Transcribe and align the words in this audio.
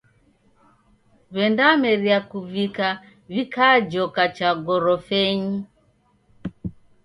W'endameria 1.33 2.17
kuvika, 2.31 2.87
w'ikajoka 3.31 4.23
cha 4.35 4.49
gorofenyi. 4.65 5.57